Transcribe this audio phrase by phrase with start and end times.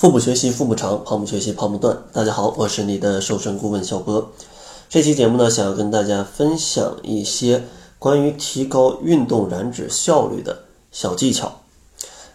[0.00, 1.94] 腹部学习腹部长，胖不学习胖不断。
[2.10, 4.30] 大家好，我是你的瘦身顾问小波。
[4.88, 7.64] 这期节目呢，想要跟大家分享一些
[7.98, 10.60] 关于提高运动燃脂效率的
[10.90, 11.52] 小技巧。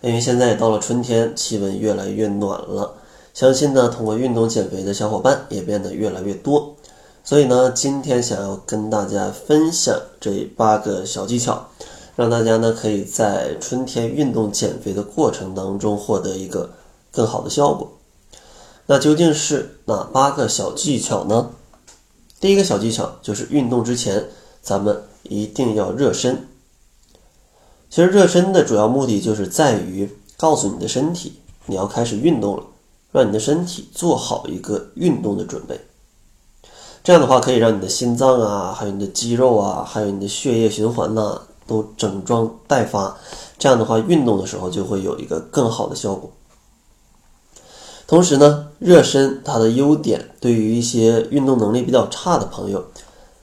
[0.02, 2.98] 因为现在到了春天，气温越来越暖了，
[3.34, 6.76] 相信呢，通过运动减肥的小伙伴也变得越来越多。
[7.24, 11.68] 所以呢，今天想要跟大家分享这八个小技巧，
[12.16, 16.70] 让大家呢可以在春天运动减肥的过程当中获得一个。
[17.16, 17.94] 更好的效果，
[18.86, 21.50] 那究竟是哪八个小技巧呢？
[22.42, 24.26] 第一个小技巧就是运动之前，
[24.62, 26.48] 咱们一定要热身。
[27.90, 32.64] 其实热身的主要目的就是在于告诉你的身体，你要开始运动了，
[33.14, 35.80] 让你的身体做好一个运动的准备。
[37.04, 43.16] 这样的话，可以让你的心脏啊，还有你的肌肉啊，还有你的血液循环呐，都整装待发。
[43.58, 46.30] 这样的话，运动的时候就会有一个更好的效果。
[48.08, 52.86] 同时呢，热身它的优点，对于一些运动能力比较差的朋友，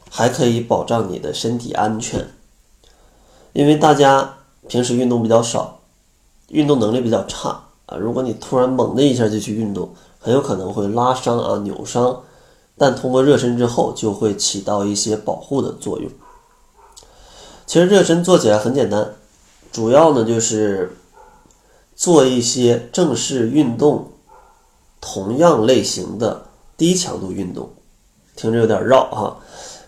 [0.08, 2.28] 还可以保障你的身体安全。
[3.52, 4.36] 因为大家
[4.68, 5.80] 平时运动比较少，
[6.48, 12.22] 运动能力比较差啊，如果你突然猛的一下就去运动，很有可能会拉伤啊、扭伤。
[12.78, 16.08] 但通过热身之后，就会起到一些保护的作用。
[17.66, 19.14] 其实热身做起来很简单，
[19.72, 20.96] 主要呢就是
[21.96, 24.11] 做一些正式运动。
[25.02, 26.46] 同样类型的
[26.78, 27.68] 低强度运动，
[28.36, 29.36] 听着有点绕哈。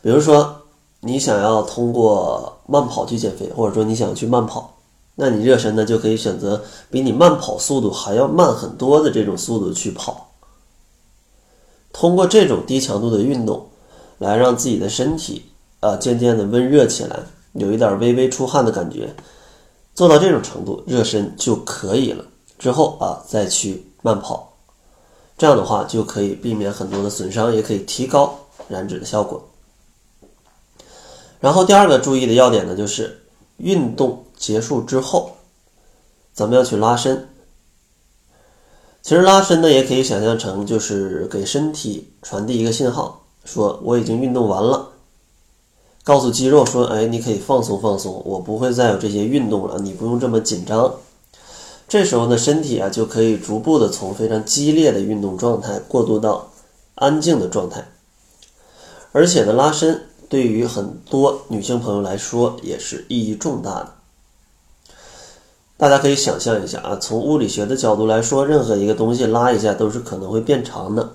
[0.03, 0.55] 比如说，
[1.01, 4.77] 你想要通过慢跑去减肥，或者说你想去慢跑，
[5.15, 10.33] 那你热身呢就可以选择比你慢跑速度还要慢很多的这种速度去跑。
[11.93, 13.69] 通过这种低强度的运动，
[14.19, 15.45] 来让自己的身体
[15.79, 17.21] 啊渐渐的温热起来，
[17.53, 19.15] 有一点微微出汗的感觉，
[19.95, 22.25] 做到这种程度热身就可以了。
[22.59, 24.54] 之后啊再去慢跑。
[25.37, 29.49] 这样的话就可以避免很多的损伤，也可以提高燃脂的效果。
[31.41, 33.21] 然后第二个注意的要点呢，就是
[33.59, 35.33] 运动结束之后，
[36.33, 37.29] 咱们要去拉伸。
[39.03, 44.93] 其实拉伸呢，也可以想象成就是给身体传递一个信号，说我已经运动完了，
[46.03, 50.95] 告诉肌肉说，哎，你可以放松放松，我不会再有这些运动了，你不用这么紧张。
[51.87, 56.51] 这时候呢，身体啊就可以逐步的从非常激烈的运动状态过渡到
[56.95, 57.87] 安静的状态，
[59.13, 63.93] 而且呢，拉伸对于很多女性朋友来说也是意义重大的。
[65.77, 71.13] 大家可以想象一下啊，从物理学的角度来说，任何一个东西拉一下都是可能会变长的，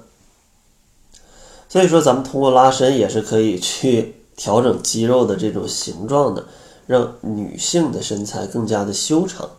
[1.68, 6.46] 所以说咱们通过拉伸也是可以去调整肌肉的这种形状的，
[6.86, 9.50] 让女性的身材更加的修长。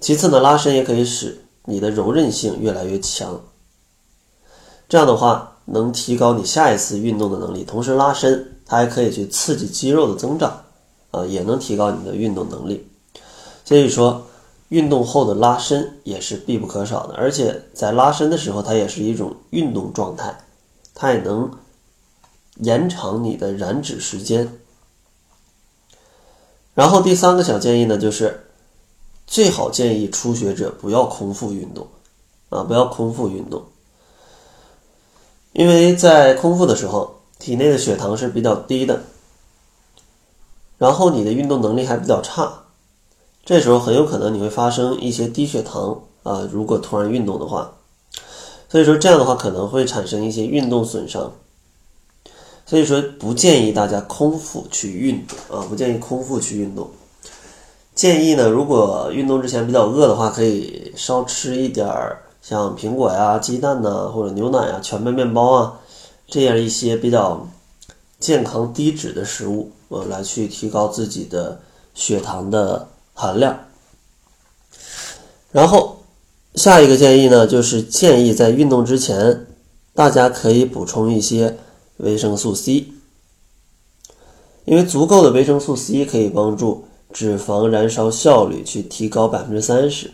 [0.00, 3.38] 其次呢，拉伸也可以使你的柔韧性越来越强。
[4.88, 7.62] 这样的话，能提高你下一次运动的能力。
[7.64, 10.64] 同时，拉伸它还可以去刺激肌肉的增长，
[11.10, 12.88] 啊，也能提高你的运动能力。
[13.64, 14.26] 所以说，
[14.70, 17.14] 运动后的拉伸也是必不可少的。
[17.14, 20.34] 而且在拉伸的时候，它也是一种运动状态，
[20.94, 21.52] 它也能
[22.56, 24.58] 延长你的燃脂时间。
[26.72, 28.46] 然后第三个小建议呢，就是。
[29.30, 31.86] 最好建议初学者不要空腹运动，
[32.48, 33.62] 啊，不要空腹运动，
[35.52, 39.04] 因为在空腹的时候，体内的血糖是比较低的，
[40.78, 42.64] 然后你的运动能力还比较差，
[43.44, 47.74] 这时候很有可能你会发生一些低血糖啊，如果突然运动的话，
[48.68, 51.32] 所以说这样的话可能会产生一些运动损伤，
[52.66, 56.90] 所以说不建议大家空腹去运动啊，不建议空腹去运动。
[58.00, 65.78] 建议呢，如果运动之前比较饿的话，可以少吃一点儿像苹果呀、鸡蛋呐，或者牛奶呀、全麦面包啊，
[66.26, 67.46] 这样一些比较
[68.18, 71.60] 健康低脂的食物，呃，来去提高自己的
[71.92, 73.54] 血糖的含量。
[75.52, 75.98] 然后
[76.54, 79.46] 下一个建议呢，就是建议在运动之前，
[79.92, 81.58] 大家可以补充一些
[81.98, 82.86] 维生素 C，
[84.64, 86.86] 因为足够的维生素 C 可以帮助。
[87.12, 90.10] 脂肪燃烧效率去提高百分之三十，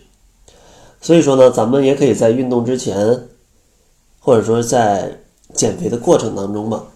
[1.00, 3.28] 所以说呢，咱们也可以在运动之前，
[4.18, 5.20] 或者说在
[5.54, 6.86] 减肥的过程当中吧，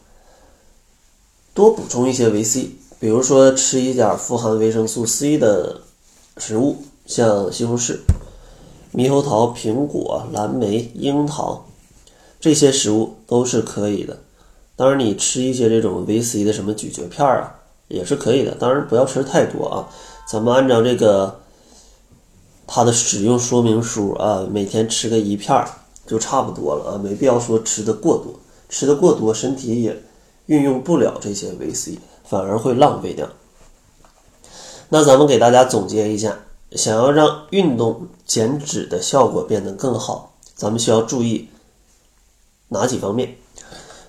[1.52, 5.82] 多补充一些维 C，比如说吃一点富含维生素 C 的
[6.38, 7.98] 食物，像西红柿、
[8.94, 11.66] 猕猴桃、苹果、蓝莓、樱桃
[12.40, 14.18] 这些食物都是可以的。
[14.76, 17.59] 当然，你吃一些这种维 C 的什么咀嚼片啊。
[17.90, 19.86] 也是可以的，当然不要吃太多啊。
[20.26, 21.40] 咱们按照这个
[22.66, 25.68] 它的使用说明书啊，每天吃个一片儿
[26.06, 28.32] 就差不多了啊，没必要说吃的过多，
[28.68, 30.00] 吃的过多身体也
[30.46, 33.28] 运用不了这些维 C，反而会浪费掉。
[34.88, 36.38] 那咱们给大家总结一下，
[36.72, 41.48] 想要让运动减脂的效果变得更好，咱们需要注意
[42.68, 43.36] 哪几方面？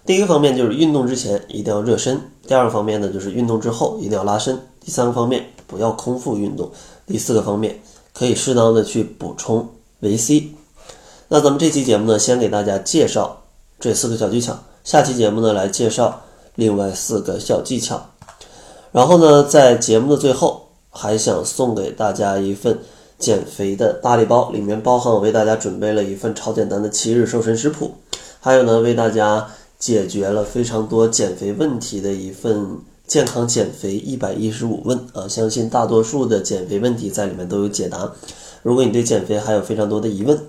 [0.06, 6.70] 第一个方面就是运动之前一定要热身，第二个方面呢就是运动之后一定要拉伸，第三个方面不要空腹运动，
[7.08, 7.80] 第四个方面
[8.14, 9.70] 可以适当的去补充
[10.02, 10.50] 维 C。
[11.30, 13.44] 那咱们这期节目呢，先给大家介绍
[13.80, 16.24] 这四个小技巧，下期节目呢来介绍
[16.56, 18.08] 另外四个小技巧。
[18.92, 22.78] 然后呢，在节目的最后，还想送给大家一份
[23.18, 27.96] 减肥的大礼包，里面包含我为大家准备了一份超简单的七日瘦身食谱，
[28.42, 29.48] 还有呢为大家。
[29.82, 38.14] 解决了非常多减肥问题的一份健康减肥一百一十五问啊，相信大多数的减肥问题在里面都有解答。
[38.62, 40.40] 如果你对减肥还有非常多的疑问，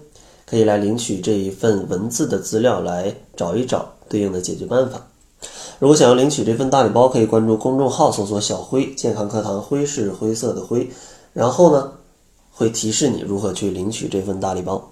[0.44, 5.06] 可以来领取这一份文字的资料来找一找对应的解决办法。
[5.78, 10.90] 如果想要领取这份大礼包，可以关注公众号搜索“小辉健康课堂”，辉是灰色的灰，
[11.32, 11.92] 然后呢
[12.50, 14.91] 会提示你如何去领取这份大礼包。